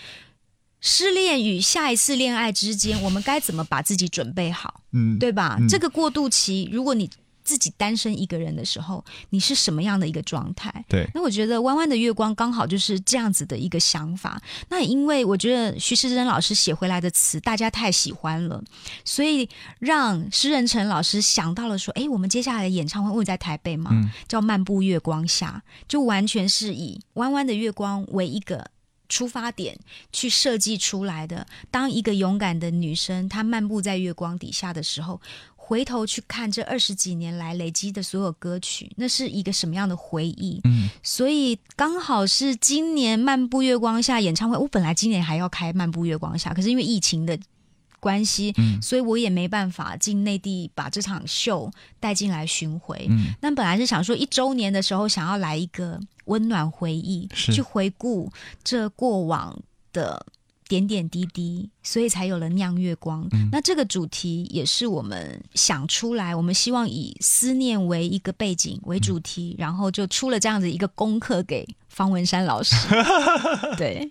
[0.80, 5.56] 失恋与下一次恋爱之间，我们该怎么把自己准备好，嗯，对吧？
[5.58, 7.08] 嗯这个过渡期，如果你
[7.44, 10.84] 自己单身一个人的时候，你是什么样的一个状态？
[10.88, 14.40] 对，那我觉得《弯弯的月光》刚好就是这样子的一个想法。
[14.70, 18.62] 那也因为我觉得徐世珍老师写回来的词大家太喜欢了，
[19.04, 28.70] 所以让施仁成老师想到了说：“哎，我们接下来的演唱会，会在台北嘛，嗯叫《漫步月光下》，就完全是以弯弯的月光为一个。”
[29.06, 29.78] 出发点
[30.12, 31.46] 去设计出来的。
[31.70, 35.20] 当一个勇敢的女生，她漫步在月光底下的时候，
[35.66, 40.60] 回头去看这二十几年来累积的所有歌曲，那是一个什么样的回忆？
[40.64, 47.38] 嗯，所以刚好是今年《漫步月光下》演唱会，我本来今年还要开《漫步月光下》，可是因为疫情的
[47.98, 53.06] 关系，嗯所以我也没办法进内地把这场秀带进来巡回。
[53.08, 58.30] 嗯那本来是想说一周年的时候想要来一个温暖回忆，去回顾
[58.62, 59.58] 这过往
[59.94, 60.26] 的
[60.74, 63.28] 点点滴滴，所以才有了酿月光。
[63.30, 72.74] 嗯那这个主题也是我们想出来，我们希望以思念为一个背景为主题，然后就出了这样子一个功课给方文山老师。
[73.78, 74.10] 对，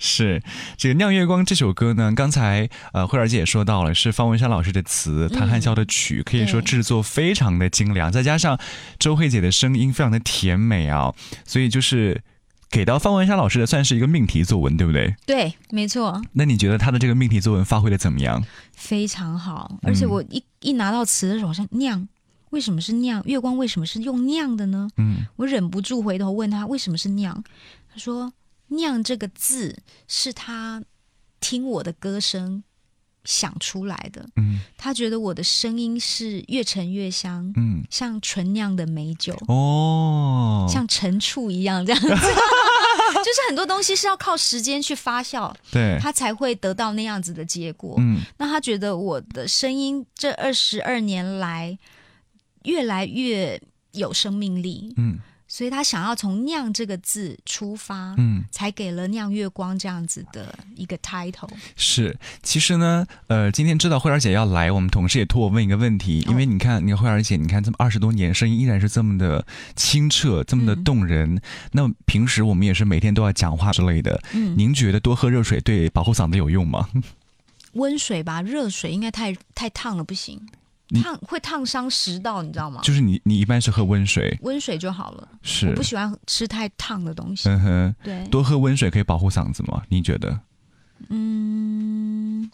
[0.00, 0.42] 是
[0.76, 8.58] 这个《酿月光》这首歌呢，刚才呃慧儿姐也说到了，是方文山老师的词，谭汉霄的曲，可以说制作非常的精良，再加上
[8.98, 11.14] 周慧姐的声音非常的甜美啊，
[11.46, 12.22] 所以就是
[12.72, 15.14] 给到方文山老师的算是一个命题作文，对不对？
[15.26, 16.22] 对，没错。
[16.32, 18.42] 那你觉得他的这个命题作文发挥的怎么样？
[18.72, 22.08] 非常好，而且我一、一拿到词的时候，我想酿，
[22.48, 23.22] 为什么是酿？
[23.26, 24.88] 月光为什么是用酿的呢？
[24.96, 27.44] 嗯我忍不住回头问他为什么是酿，
[27.92, 28.32] 他说
[28.68, 30.82] “酿”这个字是他
[31.40, 32.64] 听我的歌声
[33.24, 34.60] 想出来的，嗯。
[34.76, 42.08] 他觉得我的声音是越沉越香，嗯，像纯酿的美酒，哦，像陈醋一样这样子。
[43.12, 47.94] 就是很多东西是要靠时间去发酵，对，他才会得到那样子的结果。
[47.98, 48.20] 嗯。
[48.38, 51.78] 那他觉得我的声音这二十二年来
[52.64, 53.60] 越来越
[53.92, 55.18] 有生命力，嗯
[55.52, 58.42] 所以他想要从“酿”这个字出发，嗯。
[58.50, 61.50] 才给了“酿月光”这样子的一个 title。
[61.76, 69.44] 是，其实呢，呃，今天知道慧儿姐要来，我们同事也托我问一个问题，因为你看，你看慧儿姐，你看这么二十多年，声音依然是这么的
[69.76, 71.42] 清澈，这么的嗯动人。
[71.72, 76.88] 那平时我们也是每天都要讲话之类的，嗯，您觉得多喝热水对保护嗓子有用吗？
[77.74, 80.61] 温水吧，热水应该太太烫了，不行，你
[81.00, 82.80] 烫会烫伤食道，你知道吗？
[82.82, 85.28] 就是你，你一般是喝温水，温水就好了。
[85.42, 87.48] 是我不，喜欢吃太烫的东西。
[87.48, 89.82] 嗯哼，对，多喝温水可以保护嗓子吗？
[89.88, 90.40] 你觉得？
[91.08, 92.50] 嗯，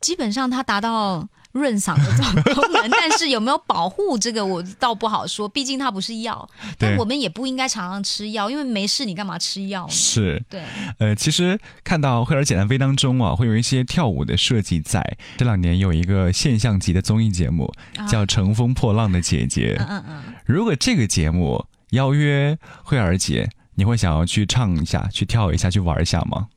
[0.00, 6.48] 基本上它达到润嗓的这种功能， 但是有没有保护这个我倒不好说，毕竟它不是药。
[6.78, 9.90] 但我们也不应该常常吃药，因为没事你干嘛吃药呢？
[9.90, 10.62] 是，对，
[10.98, 15.16] 呃，其实看到慧儿姐的飞当中啊，会有一些跳舞的设计在。
[15.36, 26.48] 这两年有一个现象级的综艺节目啊叫《乘风破浪的姐姐》，嗯嗯嗯，如果这个节目邀约慧儿姐，你会想要去唱一下、去跳一下、去玩一下吗？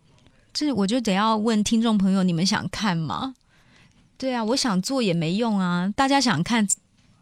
[0.52, 3.36] 这我就得要问听众朋友，你们想看吗？
[4.20, 6.68] 对啊，我想做也没用啊，大家想看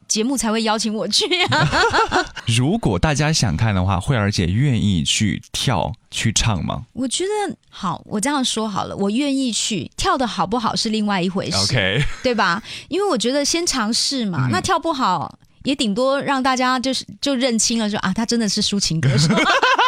[0.07, 1.67] 节目才会邀请我去啊。
[2.47, 11.57] 如果大家想看的话，慧儿姐愿意去跳、去唱吗我觉得好，我这样说好了，我愿意去，跳的好不好是另外一回事。
[11.57, 12.63] ？OK，对吧？
[12.89, 19.27] 因为我觉得先尝试嘛，嗯那跳不好也顶多让大家就是就认清了说啊，他真的是抒情歌手。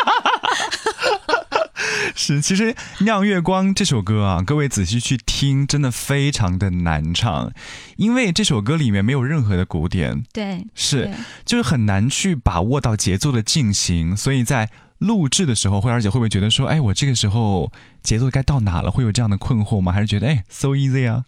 [2.16, 7.52] 是，其实《酿月光》这首歌啊，各位仔细去听，真的非常的难唱，
[7.98, 11.14] 因为这首歌里面没有任何的鼓点，对，是
[11.46, 17.72] 就是很难去把握到节奏的进行，所以在录制的时候，慧儿姐会不会觉得说，哎，我这个时候
[18.04, 18.92] 节奏该到哪了？
[18.92, 19.92] 会有这样的困惑吗？
[19.92, 21.24] 还是觉得哎，so easy 啊？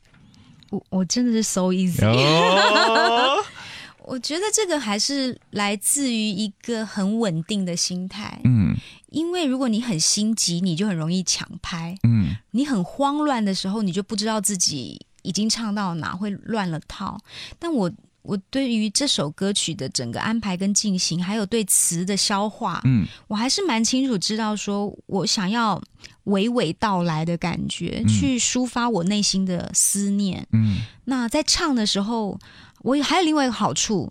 [0.69, 2.05] 我我真的是 so easy。
[2.05, 3.37] 哦，
[4.03, 8.75] 我觉得这个还是来自于一个很稳定的心态，嗯
[9.11, 17.19] 因为如果你很心急，你就很容易抢拍；嗯你很慌乱的时候，你就不知道自己已经唱到哪，会乱了套。
[17.59, 25.81] 但我我对于这首歌曲的整个安排跟进行，还有对词的消化，嗯我还是蛮清楚知道，说我想要
[26.25, 30.47] 娓娓道来的感觉，去抒发我内心的思念。
[30.53, 32.39] 嗯那在唱的时候，
[32.83, 34.09] 我也还有另外一个好处，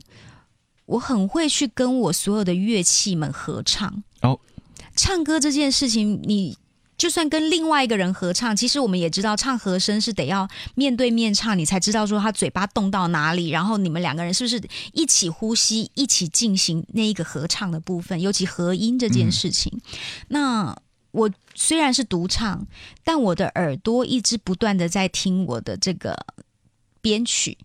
[0.85, 4.03] 我很会去跟我所有的乐器们合唱。
[4.23, 4.39] 哦，
[4.95, 6.57] 唱歌这件事情，你。
[7.01, 19.81] 就算跟另外一个人合唱，其实我们也知道，唱和声是得要面对面唱，你才知道说他嘴巴动到哪里，然后你们两个人是不是一起呼吸，一起进行那一个合唱的部分，尤其合音这件事情。
[20.29, 20.77] 那
[21.13, 22.67] 我虽然是独唱，
[23.03, 26.15] 但我的耳朵一直不断的在听我的这个
[27.01, 27.57] 编曲，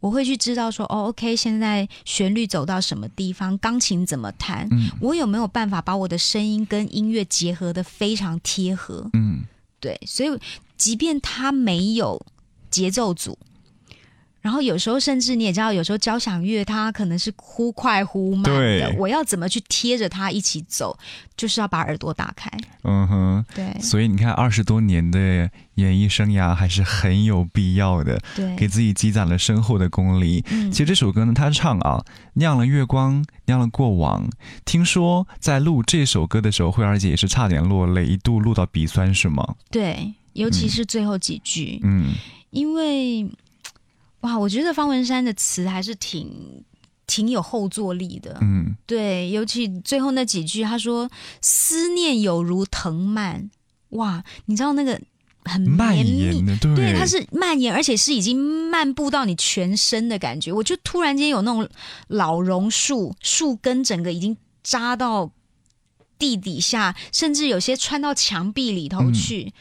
[0.00, 9.10] 我会去知道说，哦，OK，现在旋律走到什么地方，钢琴怎么弹，嗯我有没有办法把我的声音跟音乐结合的非常贴合？
[9.12, 9.42] 嗯
[9.80, 10.38] 对，所以
[10.76, 12.20] 即便他没有
[12.70, 13.38] 节奏组，
[14.40, 20.96] 然后有时候甚至你也知道，有时候交响乐它可能是忽快忽慢的对，我要怎么去贴着它一起走，
[21.36, 22.50] 就是要把耳朵打开。
[22.84, 23.44] 嗯哼。
[23.54, 30.44] 对所以你看，二十多年的演艺生涯还是很有必要的，对给，自己积攒了深厚的功力。
[30.50, 34.28] 嗯其实这首歌呢，他唱啊，酿了月光，酿了过往。
[34.64, 39.54] 听说在录这首歌的时候，慧儿姐也是差点落泪，一度录到鼻酸，是吗？
[39.70, 42.14] 对，尤其是最后几句，嗯
[42.50, 43.28] 因为
[44.20, 46.64] 哇，我觉得方文山的词还是挺
[47.06, 48.36] 挺有后坐力的。
[48.40, 51.08] 嗯对，尤其最后那几句，他说
[51.40, 53.50] “思念有如藤蔓”，
[53.90, 55.00] 哇，你知道那个
[55.44, 60.52] 很蔓绵密延的，对，对，它是蔓延，而且是已经漫步到你全身的感觉。
[60.52, 61.68] 我就突然间有那种
[62.08, 65.30] 老榕树树根整个已经扎到
[66.18, 69.52] 地底下，甚至有些穿到墙壁里头去。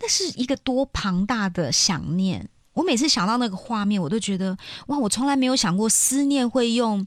[0.00, 2.48] 那是一个多庞大的想念。
[2.74, 4.56] 我每次想到那个画面，我都觉得
[4.88, 7.06] 哇，我从来没有想过思念会用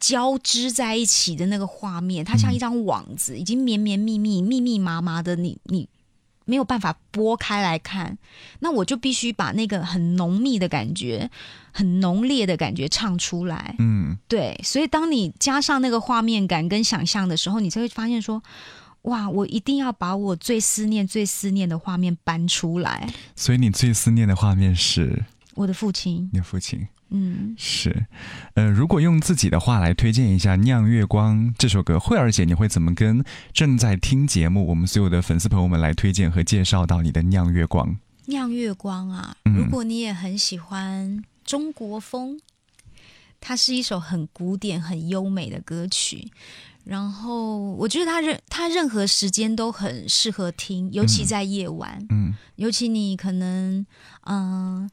[0.00, 5.88] 交织在一起的那个画面，它像一张网子，已经绵绵密密、密密麻麻的，你你
[6.44, 8.16] 没有办法拨开来看，
[8.60, 11.30] 那我就必须把那个很浓密的感觉、
[11.72, 13.76] 很浓烈的感觉唱出来。
[13.78, 18.42] 嗯对，所以当你加上那个画面感跟想象的时候，你才会发现说。
[19.04, 19.28] 哇！
[19.30, 23.08] 我一定要把我最思念、最思念的画面搬出来。
[23.34, 25.24] 所以你最思念的画面是
[25.54, 26.86] 我的父亲，你的父亲。
[27.10, 28.06] 嗯，是，
[28.54, 37.88] 呃，如果用自己的话来推荐一下《酿月光》这首歌，慧儿姐，你会怎么跟正在听节目我们所有的粉丝朋友们来推荐和介绍到你的《酿月光》？
[38.26, 39.36] 酿月光啊！
[39.44, 42.40] 嗯如果你也很喜欢中国风，
[43.38, 46.32] 它是一首很古典、很优美的歌曲。
[46.84, 53.84] 然后我觉得他任他任何时间都很适合听，尤其在夜晚，嗯尤其你可能
[54.26, 54.88] 嗯、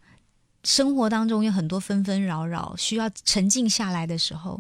[0.63, 4.59] 生活当中有很多纷纷扰扰，需要沉静下来的时候。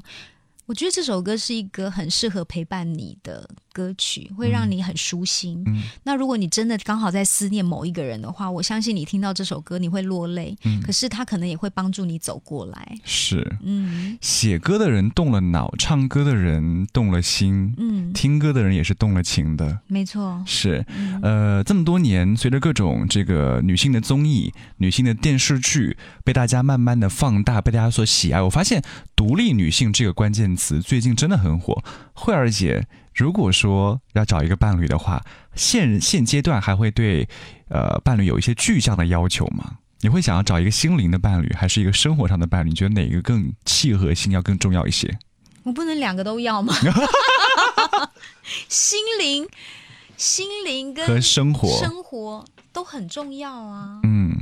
[0.67, 5.63] 我觉得这首歌是一个很适合陪伴你的歌曲，会让你很舒心。
[5.67, 12.97] 嗯那如果你真的刚好在思念某一个人的话，我相信你听到这首歌你会落泪，嗯可是他可能也会帮助你走过来。
[13.03, 19.79] 是，嗯写歌的人动了脑，唱歌的人动了心，嗯，听歌的人也是动了情的。
[19.87, 20.43] 没错。
[20.45, 20.85] 是，
[21.21, 28.81] 呃，这么多年，随着各种这个女性的综艺、女性的电视剧被大家慢慢的放大，被大家所喜爱，我发现
[29.15, 31.83] “独立女性”这个关键词最近真的很火。
[32.13, 35.23] 慧儿姐，如果说要找一个伴侣的话，
[35.55, 37.27] 现现阶段还会对
[37.69, 39.77] 呃伴侣有一些具象的要求吗？
[39.99, 42.69] 你会想要找一个心灵的伴侣，还是一个生活上的伴侣？
[42.69, 45.19] 你觉得哪个更契合性，要更重要一些？
[45.63, 46.73] 我不能两个都要吗？
[48.67, 49.47] 心灵、
[50.17, 52.43] 心灵跟和生活，生活
[52.73, 53.99] 都很重要啊。
[54.03, 54.35] 嗯，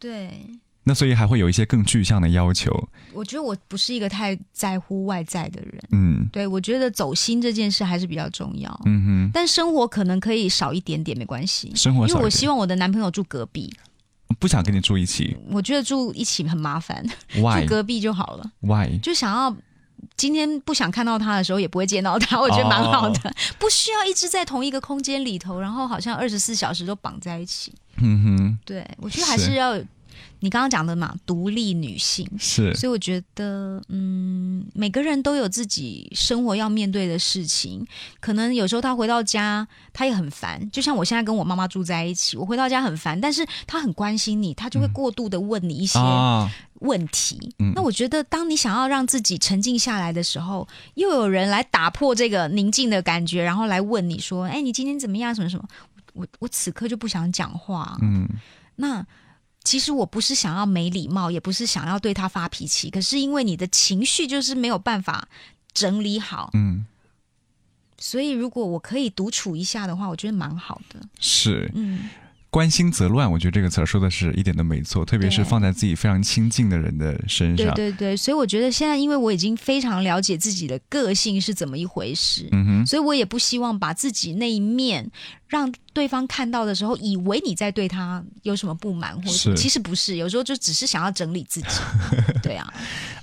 [0.00, 0.46] 对，
[0.84, 5.82] 那所以还会有一些更具象的要求，我觉得我不是一个太在乎外在的人。
[5.92, 8.80] 嗯对，我觉得走心这件事还是比较重要。
[8.86, 9.30] 嗯哼。
[9.32, 11.70] 但生活可能可以少一点点，没关系。
[11.74, 13.72] 生活少因为我希望我的男朋友住隔壁，
[14.40, 17.04] 不想跟你住一起我觉得住一起很麻烦
[17.36, 18.50] ，，why 住隔壁就好了。
[18.60, 18.98] why？
[19.00, 19.54] 就想要
[20.16, 27.72] 今天不想看到他的时候，也不会见到他，我觉得蛮好的，哦不需要一直在同一个空间里头，然后好像二十四小时都绑在一起。
[27.98, 29.84] 嗯哼，对我觉得还是是要有
[30.42, 32.28] 你刚刚讲的嘛，独立女性。
[32.36, 37.86] 是所以我觉得，嗯，每个人都有自己生活要面对的事情。
[38.18, 40.68] 可能有时候他回到家，他也很烦。
[40.72, 47.54] 就像我现在跟我妈妈住在一起，我回到家很烦，但是他很关心你，他就会过度的问你一些啊，问题。
[47.60, 55.32] 嗯那我觉得，当你想要让自己沉静下来的时候，又有人来打破这个宁静的感觉，然后来问你说：“哎，你今天怎么样？
[55.32, 55.64] 什么什么？”
[56.14, 57.96] 我我此刻就不想讲话。
[58.02, 58.28] 嗯
[58.76, 59.06] 那
[59.64, 65.28] 其实我不是想要没礼貌，也不是想要对他发脾气，可是因为你的情绪就是没有办法
[65.72, 66.84] 整理好，嗯，
[67.98, 71.00] 所以如果我可以独处一下的话，我觉得蛮好的。
[71.20, 71.70] 是。
[71.74, 72.10] 嗯，
[72.52, 77.74] 关心则乱，我觉得这个词儿说的是一点都没错，特别是放在自己非常亲近的人的身上。
[77.74, 85.10] 对对对，所以我觉得现在因为我已经非常了解自己的个性是怎么一回事，嗯哼，所以我也不希望把自己那一面
[85.48, 91.68] 让对方看到的时候，以为你在对他有什么不满，或者是其实不是，有时候就只是想要整理自己。
[92.44, 92.70] 对啊，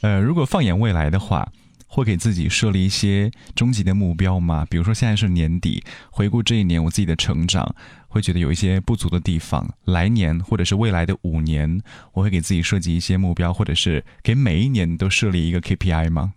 [0.02, 1.48] 呃，如果放眼未来的话，
[1.86, 4.66] 会给自己设立一些终极的目标吗？
[4.72, 7.76] 比如说现在是年底，回顾这一年我自己的成长，
[8.10, 9.74] 会觉得有一些不足的地方。
[9.86, 11.82] 来年或者是未来的五年，
[12.12, 16.34] 我会给自己设计一些目标，或者是给每一年都设立一个 KPI 吗？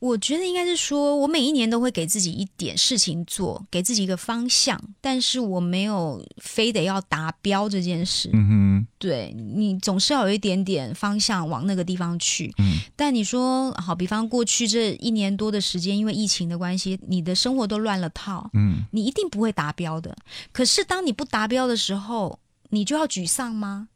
[0.00, 8.30] 我觉得应该是说，我每一年都会给自己一点事情做，给自己一个方向，但是我没有非得要达标这件事。
[8.32, 8.52] 嗯哼，
[8.98, 12.52] 对你总是要有一点点方向往那个地方去。
[12.58, 20.16] 嗯但你说好，比方过去这一年多的时间，因为疫情的关系，你的生活都乱了套，嗯你一定不会达标的。
[20.52, 23.88] 可是当你不达标的时候，你就要沮丧吗？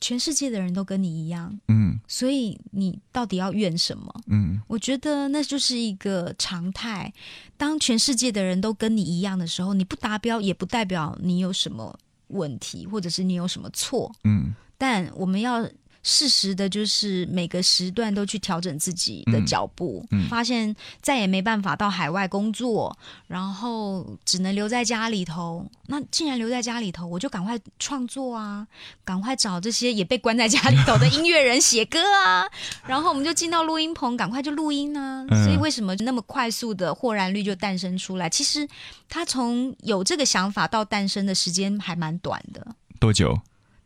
[0.00, 4.12] 全世界的人都跟你一样，嗯所以你到底要怨什么？
[4.26, 7.12] 嗯我觉得那就是一个常态。
[7.56, 11.96] 当全世界的人都跟你一样的时候，你不达标也不代表你有什么
[12.32, 14.12] 问题，或者是你有什么错。
[14.24, 15.64] 嗯但我们要
[16.02, 20.04] 适时的，就是每个时段都去调整自己的脚步。
[20.10, 22.96] 嗯嗯发现再也没办法到海外工作，
[23.26, 25.66] 然后只能留在家里头。
[25.86, 28.66] 那既然留在家里头，我就赶快创作啊，
[29.04, 32.46] 赶快找这些也被关在家里头的音乐人写歌啊，
[32.86, 35.26] 然后我们就进到录音棚，赶快就录音啊。
[35.30, 38.28] 嗯所以为什么那么快速的豁然率就诞生出来？
[38.28, 38.66] 其实
[39.08, 42.66] 他从有这个想法到诞生的时间还蛮短的。
[42.98, 43.38] 多久？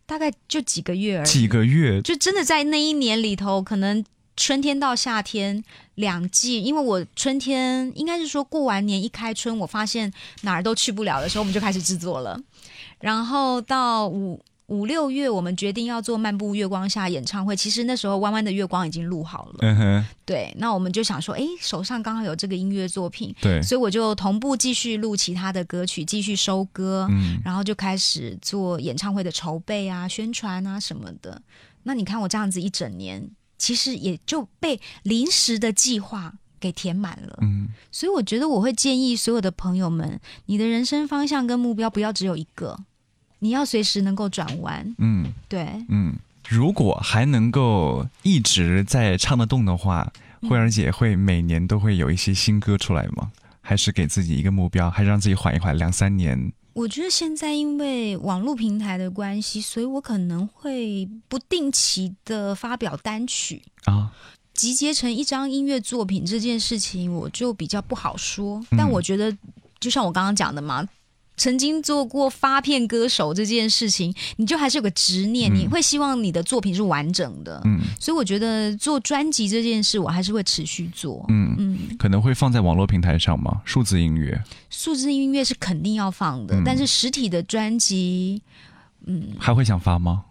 [0.07, 2.01] 大概就几个月而已，几个月？
[2.01, 4.05] 就真的在那一年里头，可能
[4.37, 5.63] 春天到夏天
[5.97, 12.41] 两季，因为我春天应该是说过完年一开春，我发现哪儿都去不了的时候，我们就开始制作了，
[13.01, 14.41] 然后到五。
[14.67, 17.55] 五六月，我们决定要做《漫步月光下》演唱会。
[17.55, 19.59] 其实那时候，弯弯的月光已经录好了。
[19.61, 27.07] 嗯哼，对，那我们就想说，诶，手上刚好有这个音乐作品，对，所以我就同步继续录其他的歌曲，继续收歌。
[27.11, 31.41] 嗯然后就开始做演唱会的筹备啊、宣传啊什么的。
[31.85, 37.39] 那你看我这样子一整年，其实也就被临时的计划给填满了。
[37.43, 42.77] 嗯所以我觉得我会建议所有的朋友们，你的人生方向跟目标不要只有一个，
[43.39, 44.95] 你要随时能够转弯。
[44.99, 46.15] 嗯对，嗯，
[46.49, 50.13] 如果还能够一直在唱得动的话，
[50.49, 53.31] 慧儿姐会每年都会有一些新歌出来吗？
[53.61, 56.53] 还是给自己一个目标，还是让自己缓一缓，两三年？
[56.73, 63.63] 我觉得现在因为网络平台的关系，所以我可能会不定期的发表单曲。
[63.87, 64.13] 啊，
[64.53, 68.61] 集结成一张音乐作品这件事情，我就比较不好说。
[68.71, 69.37] 嗯但我觉得，
[69.81, 70.87] 就像我刚刚讲的嘛，
[71.37, 75.55] 曾经做过发片歌手这件事情，你就还是有个执念，嗯。
[75.55, 77.61] 你会希望你的作品是完整的。
[77.65, 77.81] 嗯。
[78.01, 81.25] 所以我觉得做专辑这件事，我还是会持续做。
[81.29, 83.61] 嗯，嗯，可能会放在网络平台上吗？
[83.65, 84.43] 数字音乐。
[84.71, 86.63] 数字音乐是肯定要放的，嗯。
[86.65, 88.43] 但是实体的专辑，
[89.07, 89.29] 嗯。
[89.39, 90.25] 还会想发吗？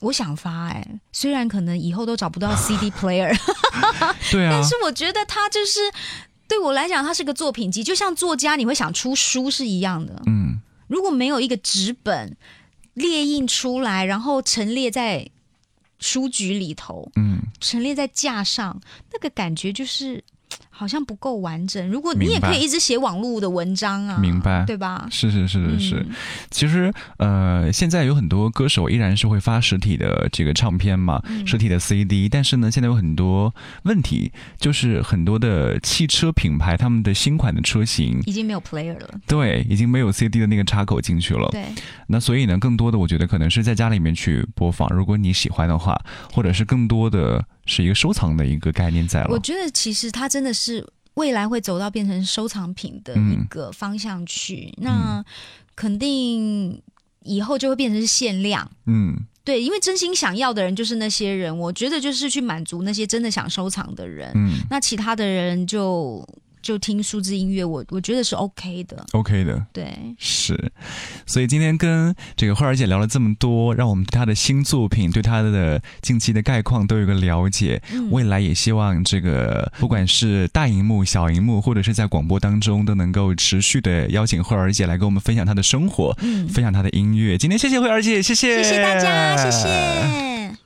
[0.00, 3.36] 我想发哎、虽然可能以后都找不到 CD player，
[4.30, 4.50] 对啊。
[4.54, 5.80] 但，是我觉得它就是
[6.48, 10.22] 对我来讲，它是个作品集，就像作家你会想出书是一样的。
[10.26, 12.34] 嗯如果没有一个纸本
[12.94, 15.28] 列印出来，然后陈列在
[16.00, 18.80] 书局里头，嗯，陈列在架上，
[19.12, 20.24] 那个感觉就是
[20.78, 21.90] 好像不够完整。
[21.90, 25.08] 如果你也可以一直写网络的文章啊，明白对吧？
[25.10, 25.94] 是是是是是。
[25.96, 26.14] 嗯
[26.50, 33.52] 其实呃，现在有很多歌手依然是会发实体的这个唱片嘛，嗯实体的 CD，但是呢，现在有很多
[33.82, 38.20] 问题，就是很多的汽车品牌他们的新款的车型。
[38.24, 39.08] 已经没有 player 了。
[39.26, 41.48] 对，已经没有 CD 的那个插口进去了。
[41.50, 41.64] 对，
[42.06, 46.00] 那所以呢，更多的我觉得可能是在家里面去播放，如果你喜欢的话，
[46.32, 49.28] 或者是更多的是一个收藏的一个概念在了。
[49.30, 50.67] 我觉得其实它真的是
[51.14, 55.24] 未来会走到变成收藏品的一个方向去，那
[55.74, 56.80] 肯定
[57.24, 58.70] 以后就会变成是限量。
[58.86, 64.30] 嗯对，因为真心想要的人就是那些人，我觉得就是去满足那些真的想收藏的人。
[64.34, 66.22] 嗯那其他的人就
[66.62, 69.04] 就听数字音乐，我我觉得是 OK 的。
[69.12, 69.66] ，OK 的。
[69.72, 70.72] 对，是，
[71.26, 77.80] 所以今天跟这个慧儿姐聊了这么多，让我们对她的新作品、对她的近期的概况都有个了解。
[77.92, 87.36] 嗯未来也希望这个不管是大荧幕、小荧幕，或者是在广播当中，都能够持续的邀请慧儿姐来跟我们分享她的生活，嗯，分享她的音乐。
[87.38, 90.57] 今天谢谢慧儿姐，谢谢，谢谢大家，谢谢。